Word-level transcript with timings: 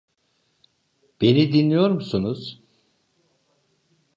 Beni 1.21 1.53
dinliyor 1.53 1.89
musunuz? 1.89 2.61